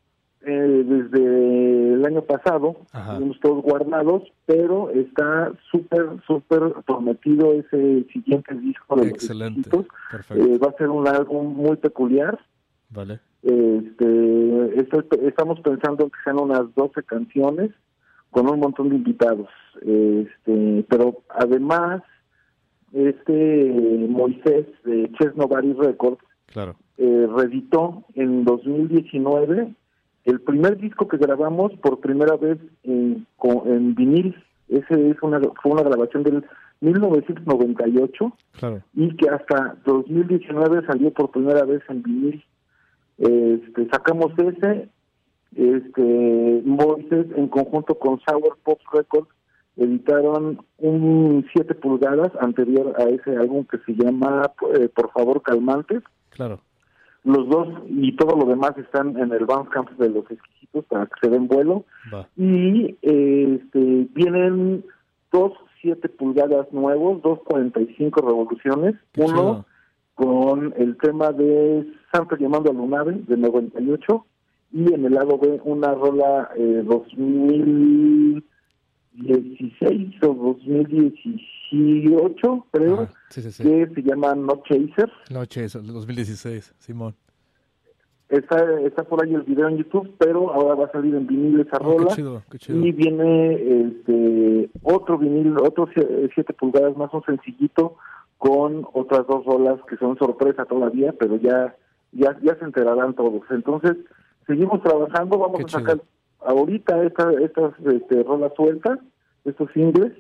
[0.47, 8.55] eh, desde el año pasado tenemos todos guardados pero está súper súper prometido ese siguiente
[8.55, 9.69] disco de los Excelente.
[10.11, 10.45] Perfecto.
[10.45, 12.39] Eh, va a ser un álbum muy peculiar
[12.91, 13.19] Vale.
[13.43, 17.71] este, estamos pensando en que sean unas 12 canciones
[18.31, 19.49] con un montón de invitados.
[19.83, 22.03] Este, pero además,
[22.93, 26.77] este Moisés de Chess Nobody Records Claro.
[26.99, 29.75] eh, reeditó en 2019
[30.27, 33.27] el primer disco que grabamos por primera vez en,
[33.65, 34.35] en vinil.
[34.69, 36.45] Ese es una, fue una grabación del
[36.81, 38.83] 1998 Claro.
[38.95, 42.45] y que hasta 2019 salió por primera vez en vinil.
[43.19, 44.89] Este, sacamos ese,
[45.55, 49.29] este, Moises en conjunto con Sour Pop Records
[49.77, 56.03] editaron un 7 pulgadas anterior a ese álbum que se llama eh, Por favor calmantes.
[56.31, 56.61] Claro.
[57.27, 61.13] Los dos y todo lo demás están en el Bandcamp de los exquisitos para que
[61.23, 62.27] se den vuelo Va.
[62.37, 64.85] y eh, este, vienen
[65.33, 65.53] dos
[65.83, 69.65] 7 pulgadas nuevos, dos 45 revoluciones, Qué uno chido.
[70.15, 74.25] con el tema de Santo llamando a Lunave de 98
[74.73, 76.83] y en el lado B una rola eh,
[79.17, 83.13] 2016 o 2018 creo Ajá.
[83.31, 83.63] Sí, sí, sí.
[83.63, 87.15] que se llama No Chaser Noche, eso, el 2016, Simón.
[88.29, 91.61] está, está por ahí el video en YouTube pero ahora va a salir en vinil
[91.61, 92.85] esa Oh, rola qué chido, qué chido.
[92.87, 93.55] y viene
[93.89, 97.97] este otro vinil, otro 7 pulgadas más un sencillito
[98.39, 101.75] con otras dos rolas que son sorpresa todavía, pero ya
[102.13, 103.43] ya ya se enterarán todos.
[103.51, 103.97] Entonces,
[104.47, 106.07] seguimos trabajando, vamos Qué a sacar chido.
[106.47, 108.99] Ahorita esta, estas este, rolas sueltas,
[109.45, 110.13] estos singles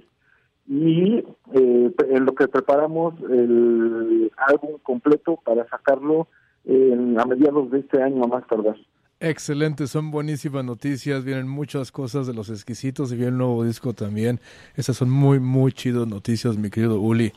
[0.68, 1.24] y
[1.54, 6.28] eh, en lo que preparamos el álbum completo para sacarlo
[6.64, 8.76] en- a mediados de este año más tardar.
[9.18, 13.94] Excelente, son buenísimas noticias, vienen muchas cosas de los exquisitos y viene el nuevo disco
[13.94, 14.40] también.
[14.74, 17.32] Esas son muy, muy chidas noticias, mi querido Uli.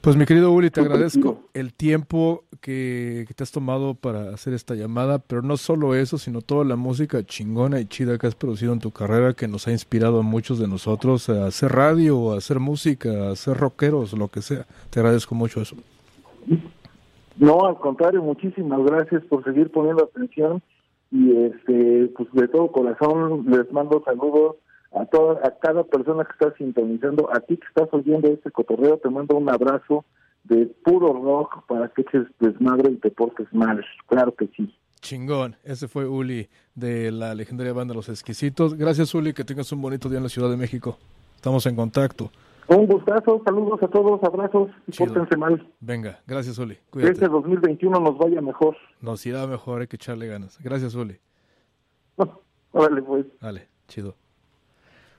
[0.00, 4.54] Pues mi querido Uli, te agradezco el tiempo que, que te has tomado para hacer
[4.54, 8.36] esta llamada, pero no solo eso, sino toda la música chingona y chida que has
[8.36, 12.32] producido en tu carrera que nos ha inspirado a muchos de nosotros a hacer radio,
[12.32, 14.64] a hacer música, a ser rockeros, lo que sea.
[14.90, 15.74] Te agradezco mucho eso.
[17.38, 20.62] No, al contrario, muchísimas gracias por seguir poniendo atención
[21.10, 24.56] y este pues de todo corazón les mando saludos
[24.96, 28.98] a toda a cada persona que está sintonizando, a ti que estás oyendo este cotorreo,
[28.98, 30.04] te mando un abrazo
[30.44, 34.74] de puro rock para que eches desmadre y te portes mal, claro que sí.
[35.00, 38.74] Chingón, ese fue Uli de la legendaria banda Los Exquisitos.
[38.74, 40.98] Gracias Uli, que tengas un bonito día en la Ciudad de México.
[41.34, 42.30] Estamos en contacto.
[42.68, 45.12] Un gustazo, saludos a todos, abrazos y Chido.
[45.12, 45.72] pórtense mal.
[45.78, 46.76] Venga, gracias Uli.
[46.92, 48.76] Que este 2021 nos vaya mejor.
[49.00, 50.58] Nos irá mejor, hay que echarle ganas.
[50.60, 51.18] Gracias Uli.
[52.72, 53.26] Órale pues.
[53.40, 54.16] Vale, chido.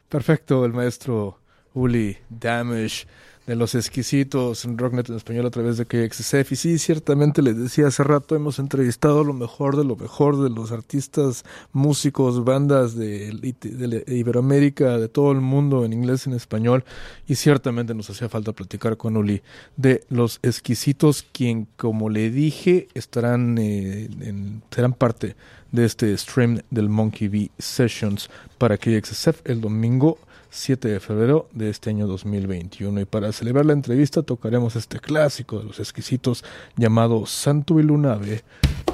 [0.10, 1.42] Perfecto, el maestro
[1.74, 3.06] Uli Damage
[3.48, 6.52] de los exquisitos en Rocknet en español a través de KXSF.
[6.52, 10.50] Y sí, ciertamente les decía hace rato, hemos entrevistado lo mejor de lo mejor de
[10.50, 16.84] los artistas, músicos, bandas de, de Iberoamérica, de todo el mundo, en inglés en español.
[17.26, 19.42] Y ciertamente nos hacía falta platicar con Uli
[19.78, 25.36] de los exquisitos, quien, como le dije, estarán eh, en- serán parte
[25.72, 30.18] de este stream del Monkey Bee Sessions para KXSF el domingo
[30.50, 33.02] 7 de febrero de este año 2021.
[33.02, 36.44] Y para celebrar la entrevista tocaremos este clásico de los exquisitos
[36.76, 38.44] llamado Santo y Lunave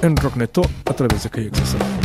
[0.02, 1.30] en Rockneto a través de.
[1.34, 2.03] El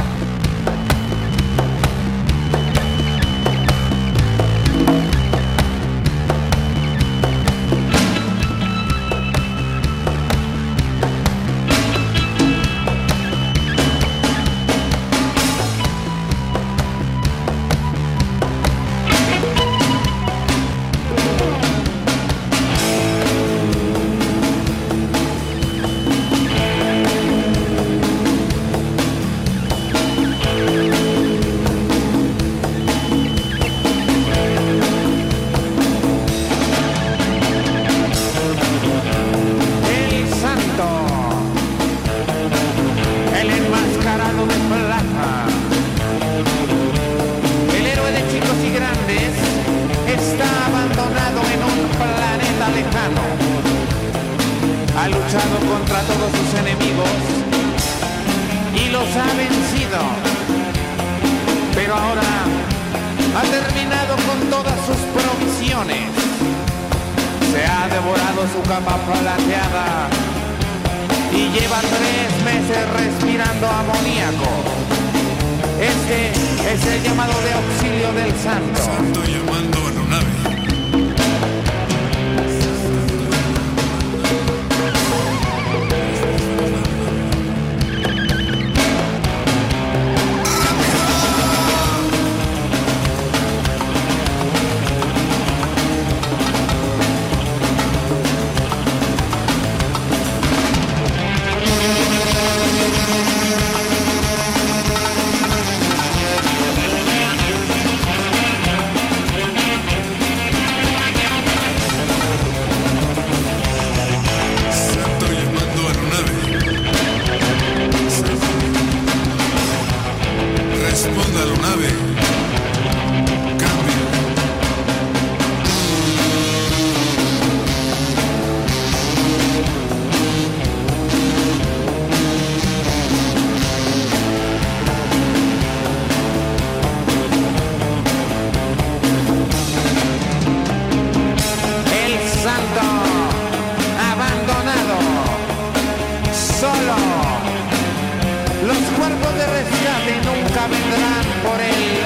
[148.79, 152.05] Los cuerpos de rescate nunca vendrán por él,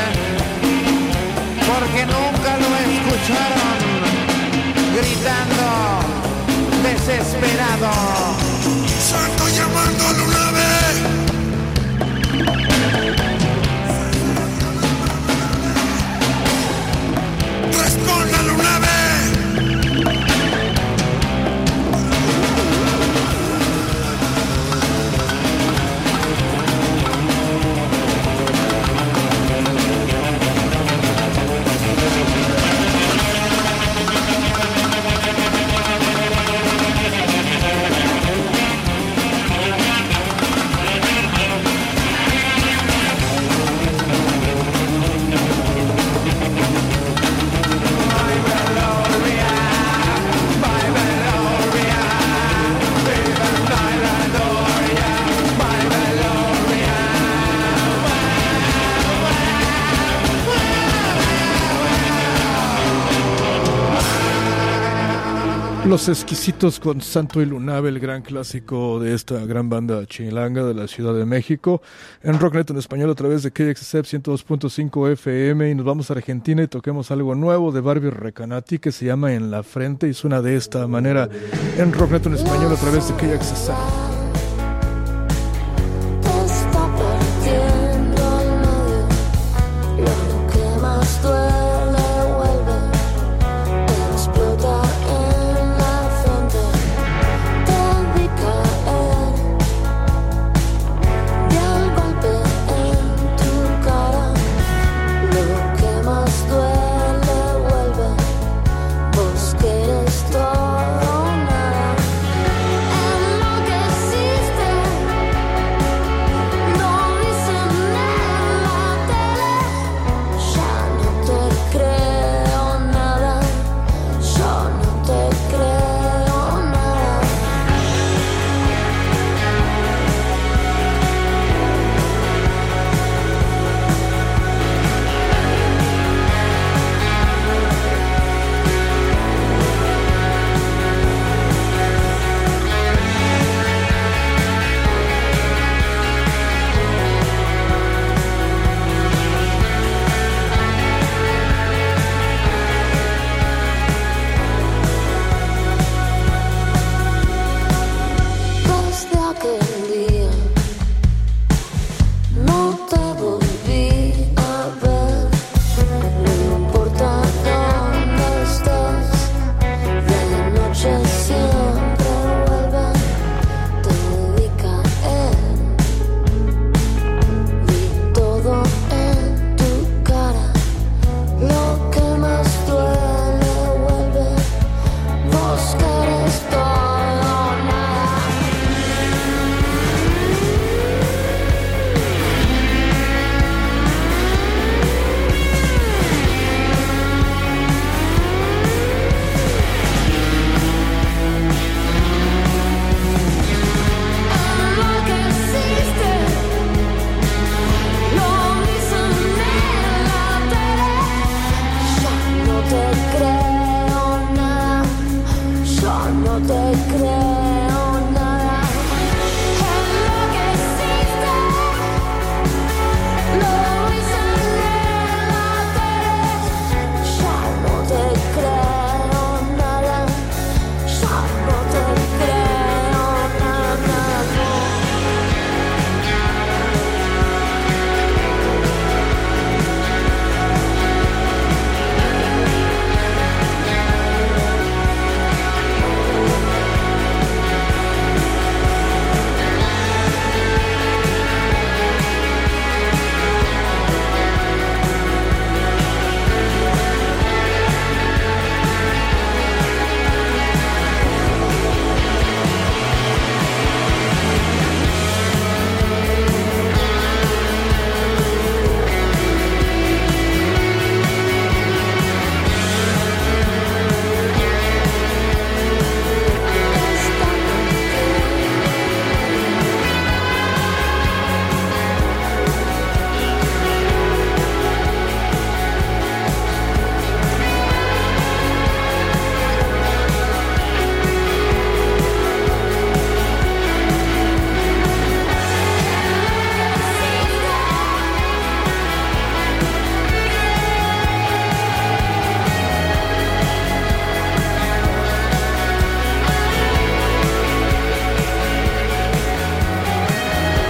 [1.69, 3.77] porque nunca lo escucharon
[4.97, 5.65] gritando
[6.81, 7.91] desesperado.
[8.99, 10.42] Santo llamando a
[65.93, 70.73] Los exquisitos con Santo y Lunave, el gran clásico de esta gran banda chilanga de
[70.73, 71.83] la Ciudad de México,
[72.23, 76.63] en Rocknet en español a través de KXSF 102.5 FM y nos vamos a Argentina
[76.63, 80.07] y toquemos algo nuevo de Barbie Recanati que se llama En la Frente.
[80.07, 81.29] Y suena de esta manera.
[81.77, 84.12] En Rocknet en español a través de KXSF.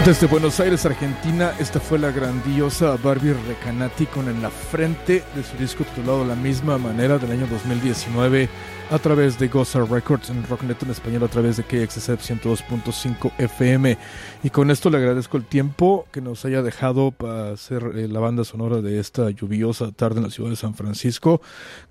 [0.05, 5.43] Desde Buenos Aires, Argentina, esta fue la grandiosa Barbie Recanati con En la Frente de
[5.43, 8.49] su disco titulado La misma manera del año 2019
[8.91, 13.97] a través de Goza Records en Rocknet en español a través de KXSF 102.5 FM.
[14.43, 18.19] Y con esto le agradezco el tiempo que nos haya dejado para hacer eh, la
[18.19, 21.41] banda sonora de esta lluviosa tarde en la ciudad de San Francisco.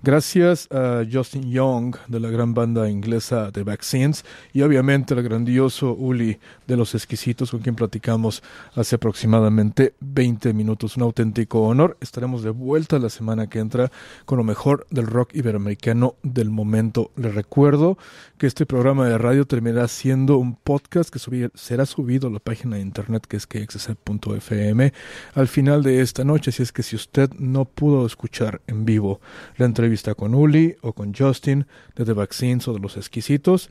[0.03, 5.95] Gracias a Justin Young de la gran banda inglesa The Vaccines y obviamente al grandioso
[5.95, 8.43] Uli de Los Exquisitos con quien platicamos
[8.75, 10.97] hace aproximadamente 20 minutos.
[10.97, 11.97] Un auténtico honor.
[12.01, 13.91] Estaremos de vuelta la semana que entra
[14.25, 16.82] con lo mejor del rock iberoamericano del momento.
[16.83, 17.11] Momento.
[17.17, 17.97] Recuerdo
[18.39, 22.39] que este programa de radio terminará siendo un podcast que subir- será subido a la
[22.41, 24.93] página de internet que es kxsf.fm
[25.35, 26.51] al final de esta noche.
[26.51, 29.21] Así es que si usted no pudo escuchar en vivo
[29.57, 31.67] la entrevista con Uli o con Justin
[31.97, 33.71] de The Vaccines o de los exquisitos,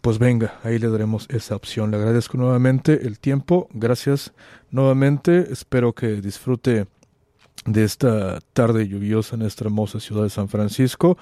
[0.00, 1.90] pues venga, ahí le daremos esa opción.
[1.90, 3.68] Le agradezco nuevamente el tiempo.
[3.72, 4.32] Gracias
[4.70, 5.52] nuevamente.
[5.52, 6.86] Espero que disfrute
[7.64, 11.18] de esta tarde lluviosa en esta hermosa ciudad de San Francisco.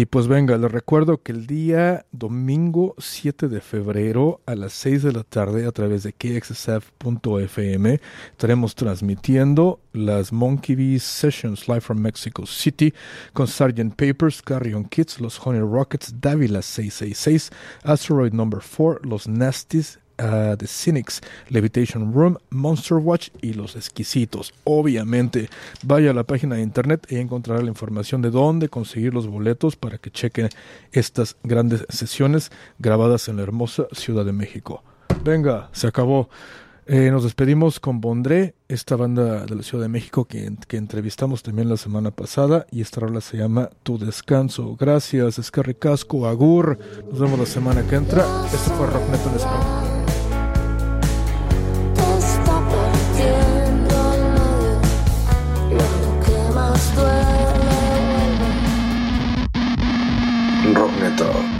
[0.00, 5.02] Y pues venga, les recuerdo que el día domingo 7 de febrero a las 6
[5.02, 11.98] de la tarde a través de kxsf.fm estaremos transmitiendo las Monkey Bee Sessions live from
[11.98, 12.94] Mexico City
[13.34, 13.94] con Sgt.
[13.94, 17.50] Papers, Carrion Kids, los Honey Rockets, Davila 666,
[17.84, 24.52] Asteroid Number 4, los Nasties, The Cynics, Levitation Room, Monster Watch y Los Exquisitos.
[24.64, 25.48] Obviamente,
[25.82, 29.76] vaya a la página de internet y encontrará la información de dónde conseguir los boletos
[29.76, 30.48] para que chequen
[30.92, 34.82] estas grandes sesiones grabadas en la hermosa Ciudad de México.
[35.24, 36.28] Venga, se acabó.
[36.86, 41.42] Eh, nos despedimos con Bondré, esta banda de la Ciudad de México que, que entrevistamos
[41.42, 44.76] también la semana pasada y esta rola se llama Tu Descanso.
[44.76, 46.78] Gracias, Escarri Casco, Agur.
[47.08, 48.24] Nos vemos la semana que entra.
[48.52, 49.99] Esto fue Rocknet en español.
[61.20, 61.59] Cristo.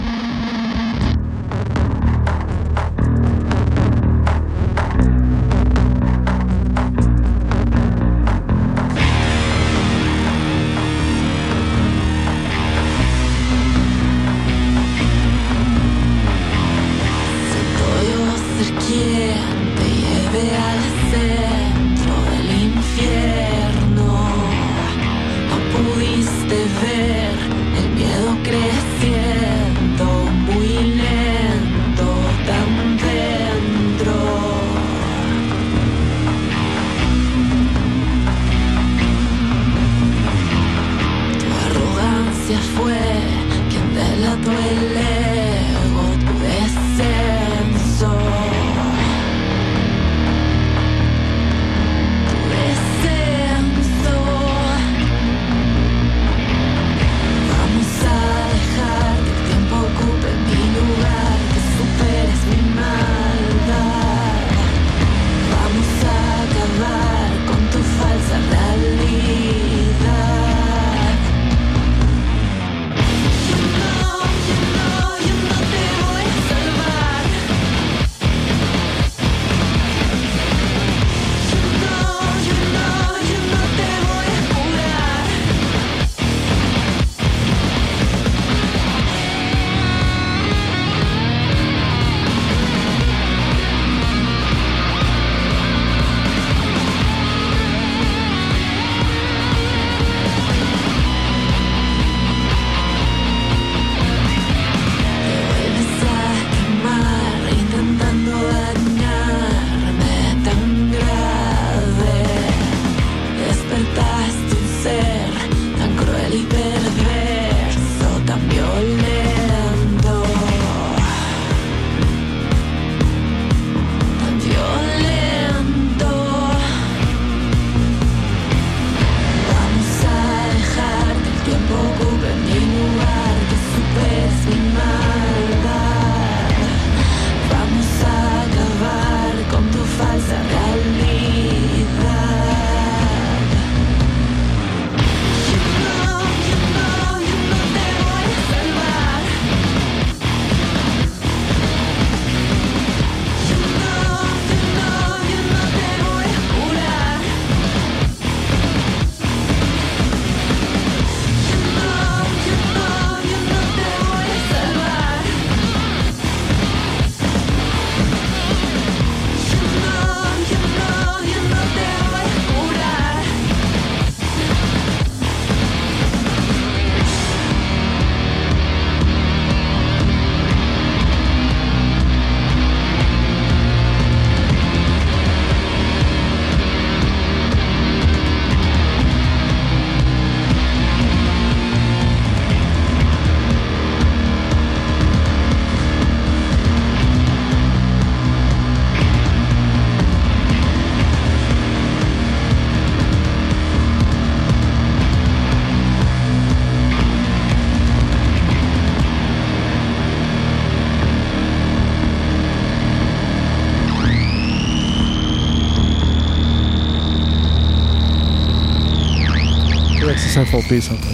[220.61, 221.10] KXSFLP San Francisco.